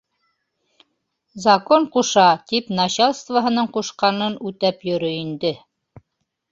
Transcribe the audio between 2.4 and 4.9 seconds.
тип начальствоһының ҡушҡанын үтәп